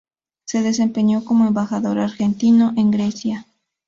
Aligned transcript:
Se 0.45 0.63
desempeñó 0.63 1.23
como 1.23 1.45
Embajador 1.45 1.99
argentino 1.99 2.73
en 2.75 2.89
Grecia. 2.89 3.45